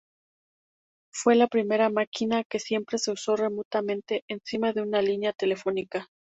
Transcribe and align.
Fue 1.13 1.35
la 1.35 1.45
primera 1.47 1.91
máquina 1.91 2.43
que 2.45 2.57
siempre 2.57 2.97
se 2.97 3.11
usó 3.11 3.35
remotamente 3.35 4.23
encima 4.27 4.73
de 4.73 4.81
una 4.81 4.99
línea 4.99 5.31
telefónica. 5.31 6.07